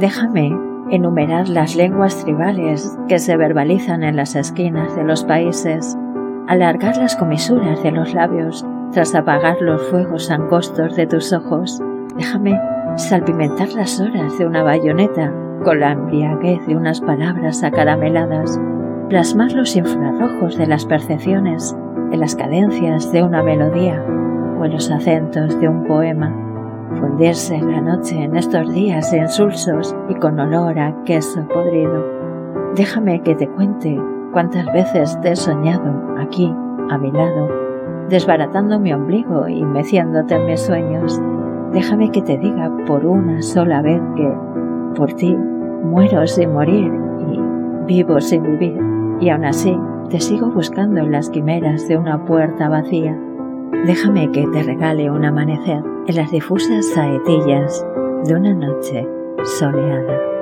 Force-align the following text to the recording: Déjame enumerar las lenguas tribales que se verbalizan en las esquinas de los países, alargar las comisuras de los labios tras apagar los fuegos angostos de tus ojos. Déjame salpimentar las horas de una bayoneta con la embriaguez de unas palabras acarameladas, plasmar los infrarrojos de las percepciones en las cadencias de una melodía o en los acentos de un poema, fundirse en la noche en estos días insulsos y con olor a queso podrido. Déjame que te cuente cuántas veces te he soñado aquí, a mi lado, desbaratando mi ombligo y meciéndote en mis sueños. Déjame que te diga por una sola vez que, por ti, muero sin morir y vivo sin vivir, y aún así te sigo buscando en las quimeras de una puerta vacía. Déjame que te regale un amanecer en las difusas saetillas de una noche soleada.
Déjame 0.00 0.58
enumerar 0.88 1.50
las 1.50 1.76
lenguas 1.76 2.24
tribales 2.24 2.98
que 3.06 3.18
se 3.18 3.36
verbalizan 3.36 4.02
en 4.02 4.16
las 4.16 4.34
esquinas 4.34 4.96
de 4.96 5.04
los 5.04 5.24
países, 5.24 5.94
alargar 6.48 6.96
las 6.96 7.16
comisuras 7.16 7.82
de 7.82 7.90
los 7.90 8.14
labios 8.14 8.64
tras 8.92 9.14
apagar 9.14 9.60
los 9.60 9.82
fuegos 9.90 10.30
angostos 10.30 10.96
de 10.96 11.06
tus 11.06 11.34
ojos. 11.34 11.82
Déjame 12.16 12.58
salpimentar 12.96 13.68
las 13.74 14.00
horas 14.00 14.38
de 14.38 14.46
una 14.46 14.62
bayoneta 14.62 15.34
con 15.64 15.80
la 15.80 15.92
embriaguez 15.92 16.66
de 16.66 16.76
unas 16.76 17.02
palabras 17.02 17.62
acarameladas, 17.62 18.58
plasmar 19.10 19.52
los 19.52 19.76
infrarrojos 19.76 20.56
de 20.56 20.66
las 20.66 20.86
percepciones 20.86 21.76
en 22.10 22.20
las 22.20 22.34
cadencias 22.34 23.12
de 23.12 23.22
una 23.22 23.42
melodía 23.42 24.02
o 24.58 24.64
en 24.64 24.72
los 24.72 24.90
acentos 24.90 25.60
de 25.60 25.68
un 25.68 25.84
poema, 25.84 26.49
fundirse 26.98 27.54
en 27.54 27.70
la 27.70 27.80
noche 27.80 28.22
en 28.22 28.36
estos 28.36 28.72
días 28.72 29.12
insulsos 29.12 29.94
y 30.08 30.14
con 30.14 30.38
olor 30.40 30.78
a 30.78 30.94
queso 31.04 31.46
podrido. 31.48 32.04
Déjame 32.74 33.22
que 33.22 33.34
te 33.34 33.48
cuente 33.48 34.00
cuántas 34.32 34.66
veces 34.72 35.20
te 35.20 35.32
he 35.32 35.36
soñado 35.36 35.92
aquí, 36.18 36.54
a 36.90 36.98
mi 36.98 37.10
lado, 37.10 37.48
desbaratando 38.08 38.78
mi 38.78 38.92
ombligo 38.92 39.48
y 39.48 39.64
meciéndote 39.64 40.34
en 40.34 40.46
mis 40.46 40.60
sueños. 40.60 41.20
Déjame 41.72 42.10
que 42.10 42.22
te 42.22 42.38
diga 42.38 42.70
por 42.86 43.06
una 43.06 43.42
sola 43.42 43.82
vez 43.82 44.00
que, 44.16 44.32
por 44.96 45.12
ti, 45.12 45.36
muero 45.36 46.26
sin 46.26 46.52
morir 46.52 46.92
y 47.28 47.40
vivo 47.86 48.20
sin 48.20 48.42
vivir, 48.42 48.78
y 49.20 49.30
aún 49.30 49.44
así 49.44 49.78
te 50.08 50.20
sigo 50.20 50.48
buscando 50.50 51.00
en 51.00 51.12
las 51.12 51.30
quimeras 51.30 51.86
de 51.86 51.96
una 51.96 52.24
puerta 52.24 52.68
vacía. 52.68 53.16
Déjame 53.86 54.30
que 54.32 54.46
te 54.48 54.62
regale 54.62 55.10
un 55.10 55.24
amanecer 55.24 55.82
en 56.06 56.16
las 56.16 56.30
difusas 56.30 56.86
saetillas 56.94 57.84
de 58.24 58.34
una 58.34 58.52
noche 58.52 59.06
soleada. 59.58 60.39